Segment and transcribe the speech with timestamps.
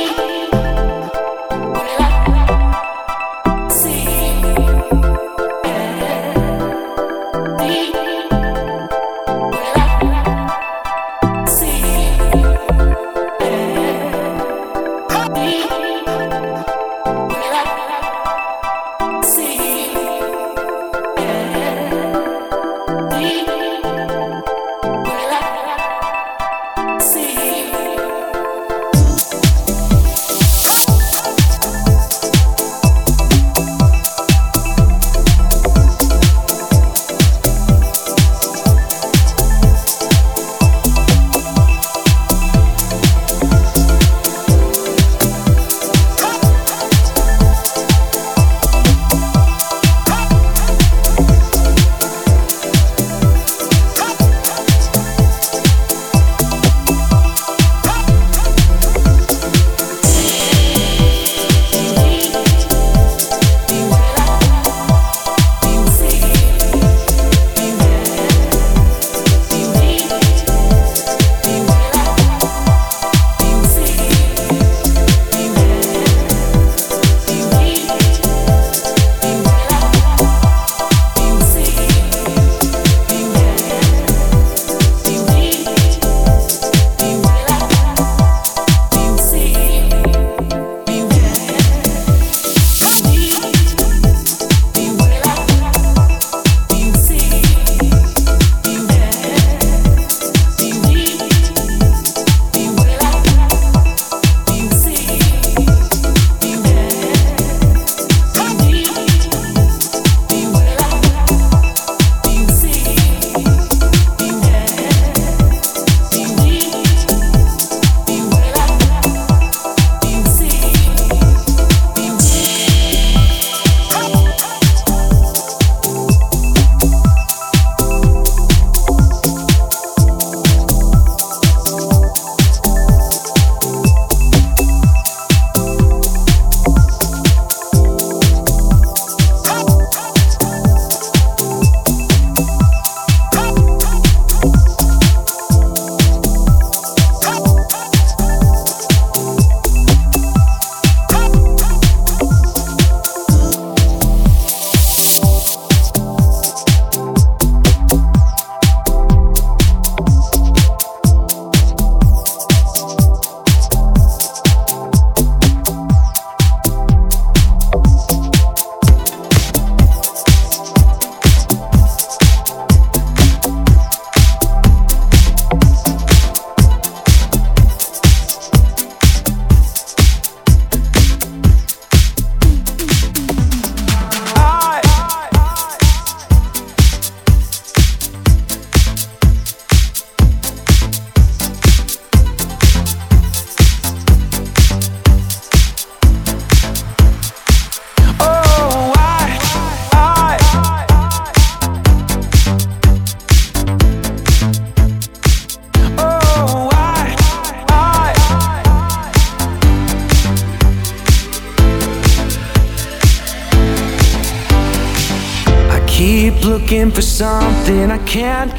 [0.00, 0.29] me.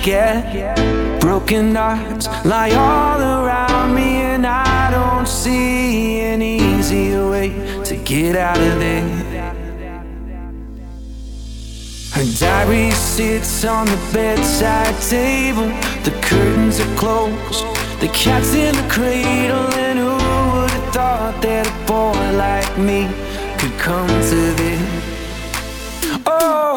[0.01, 1.21] get.
[1.21, 7.49] Broken hearts lie all around me, and I don't see an easier way
[7.83, 9.31] to get out of there.
[12.13, 15.67] Her diary sits on the bedside table.
[16.03, 17.65] The curtains are closed.
[18.01, 19.67] The cat's in the cradle.
[19.85, 23.07] And who would have thought that a boy like me
[23.57, 24.81] could come to this?
[26.25, 26.70] Oh!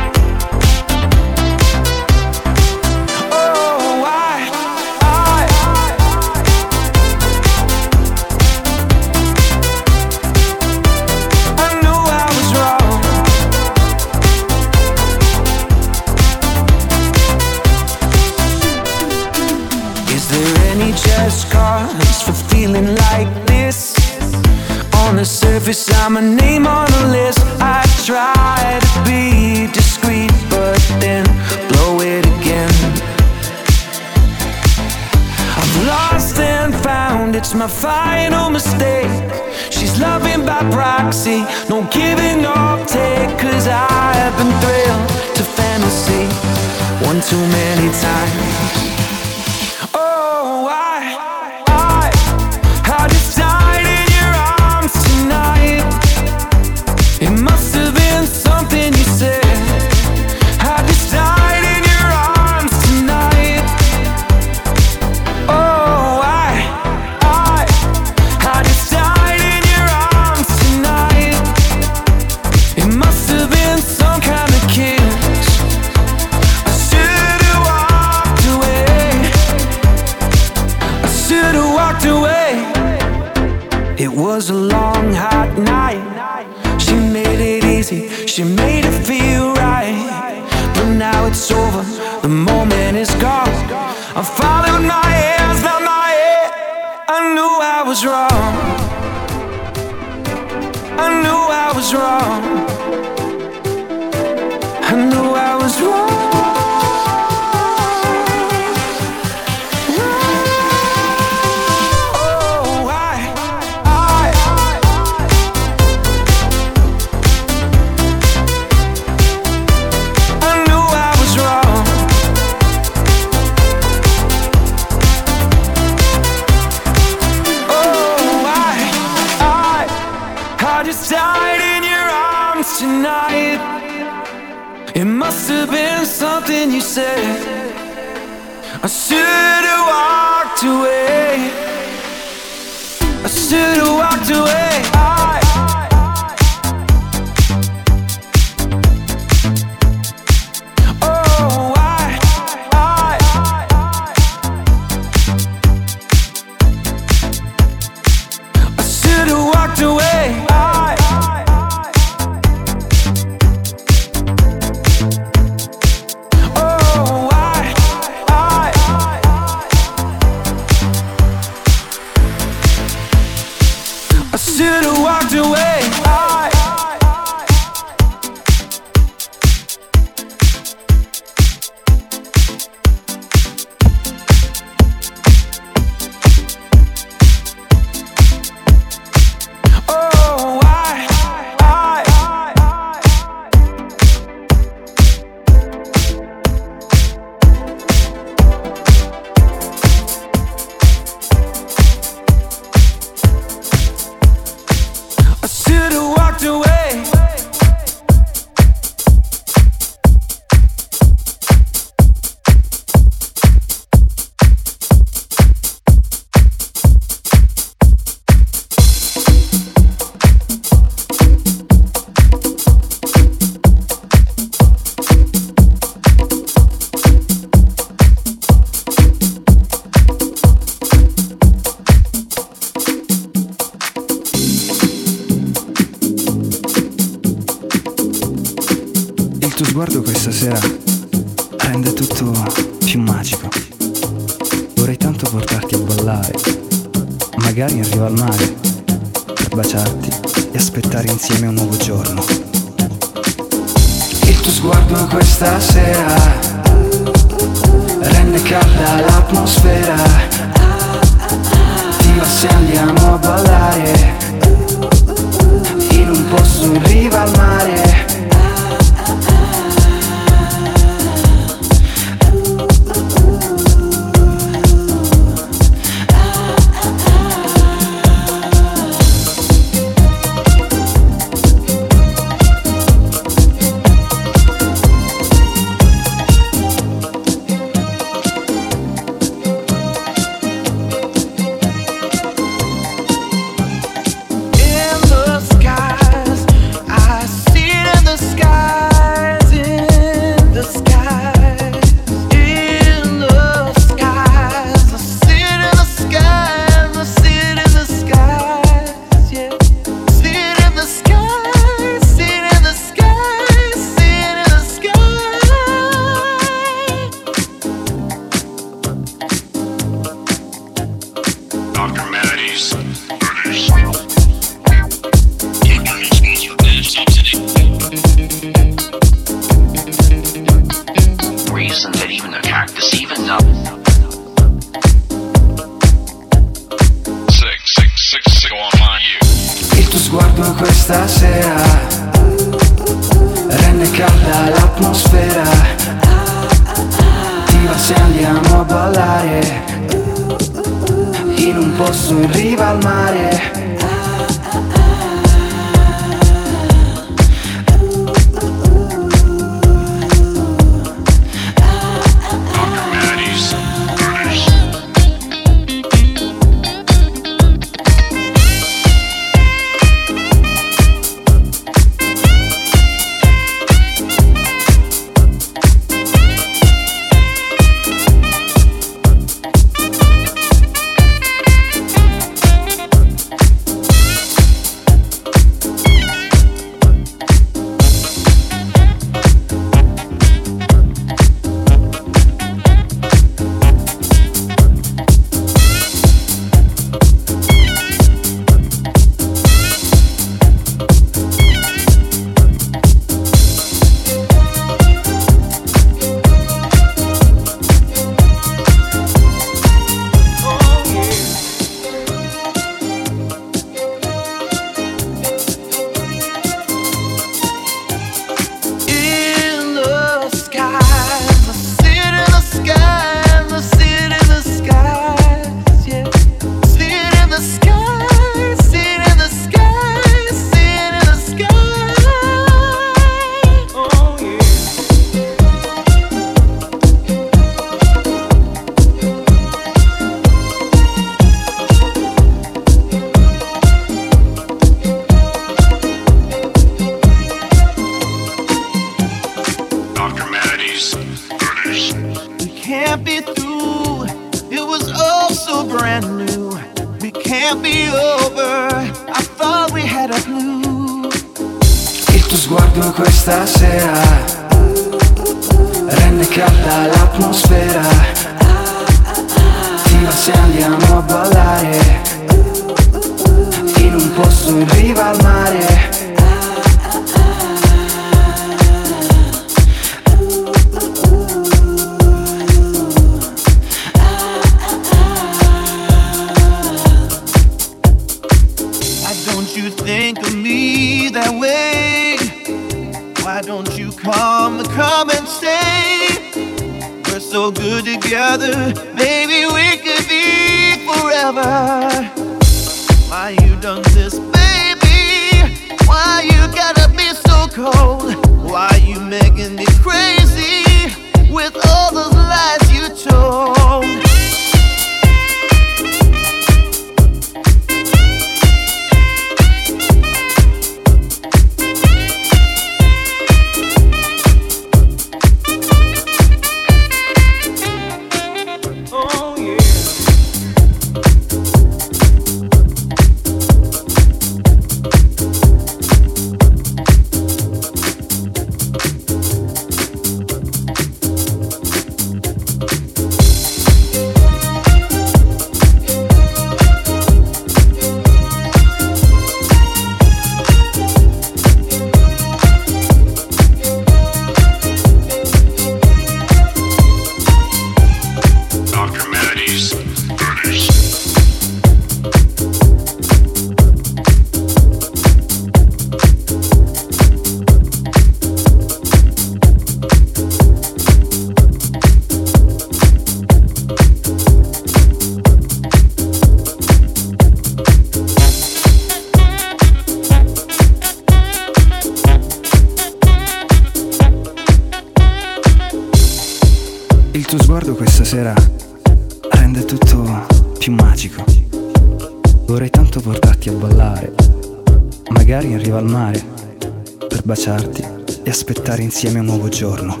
[599.03, 600.00] Insieme un nuovo giorno.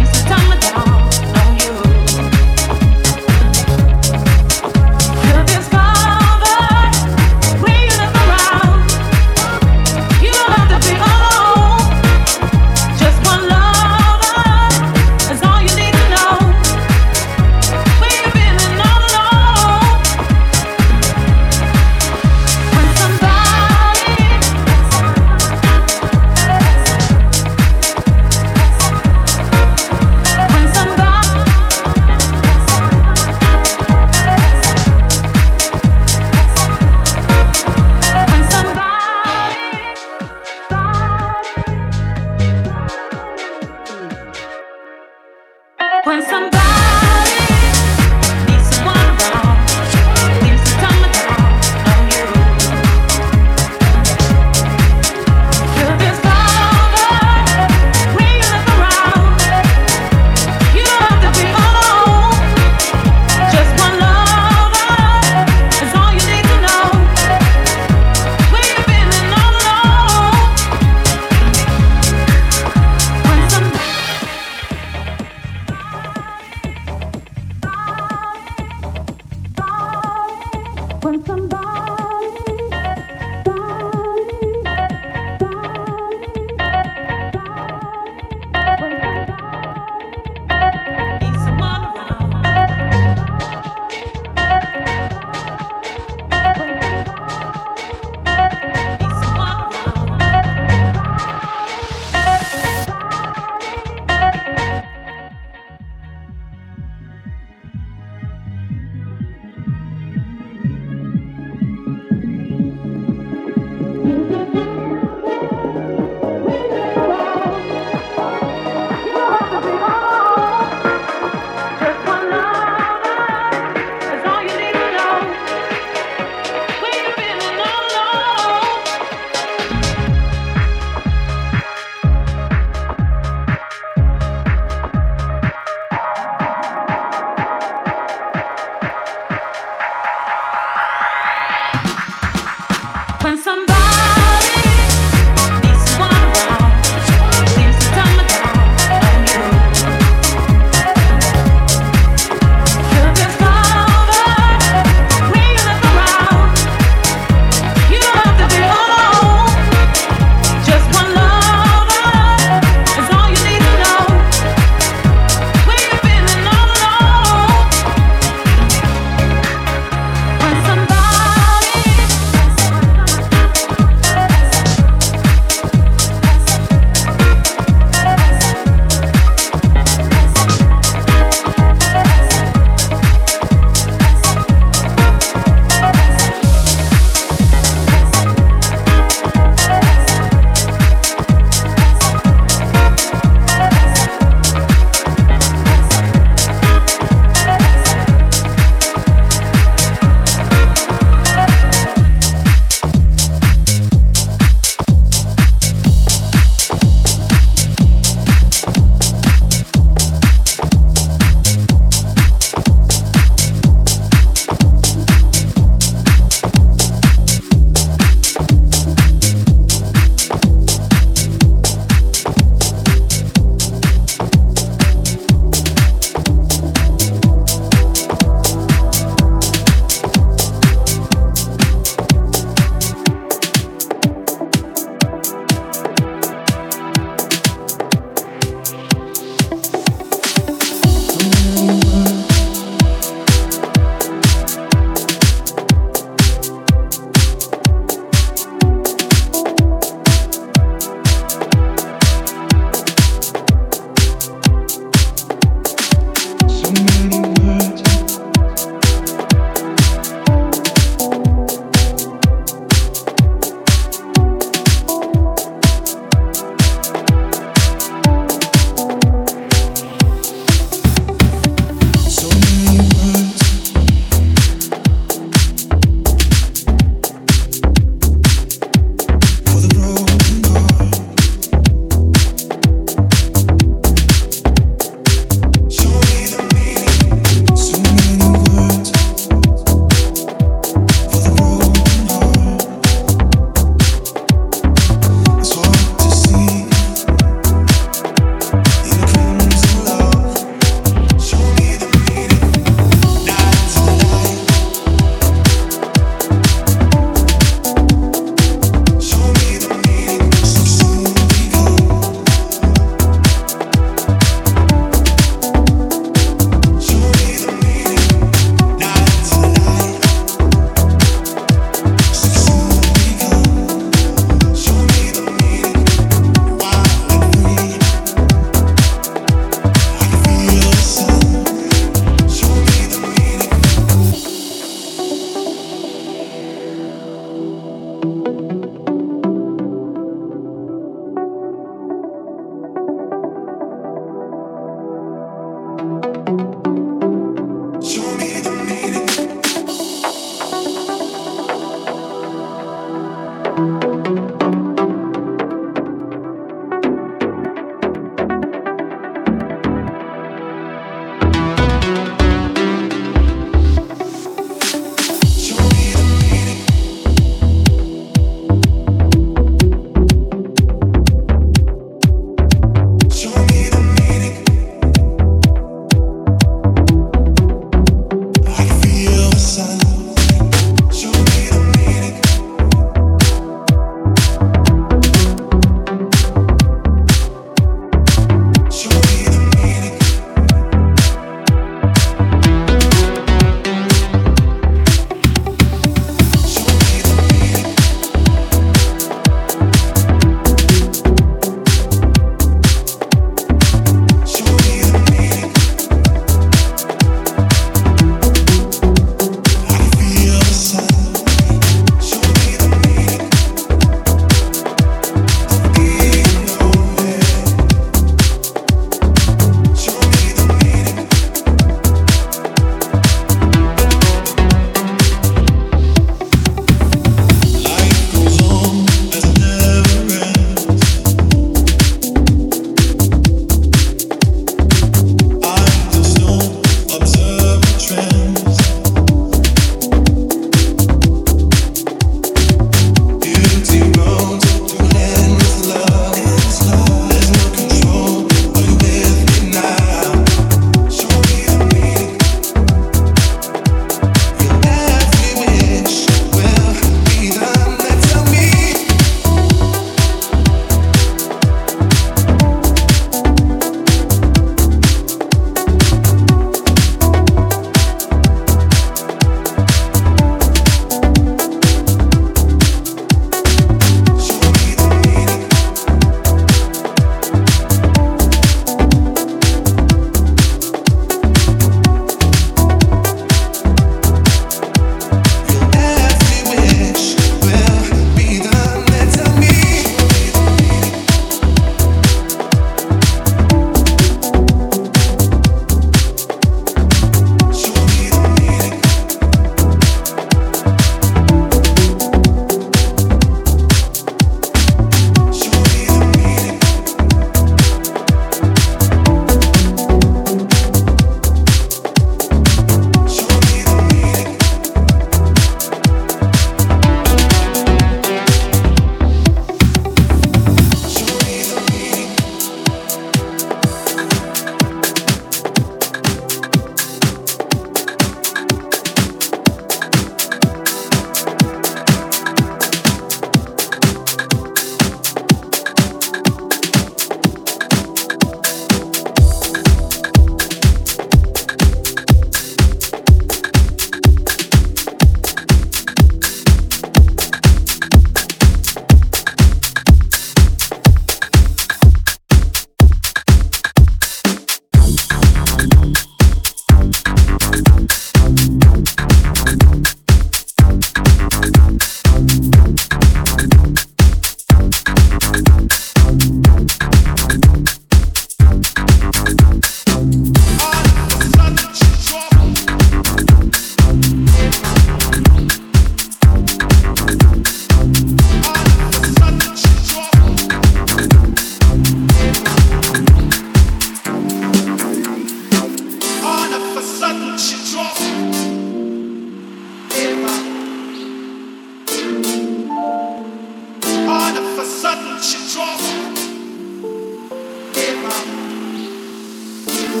[599.94, 600.00] All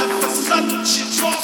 [0.00, 1.43] of a sudden, she.